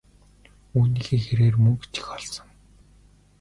Үүнийхээ 0.77 1.19
хэрээр 1.25 1.55
мөнгө 1.63 1.85
ч 1.93 1.93
их 1.99 2.07
олсон. 2.17 2.49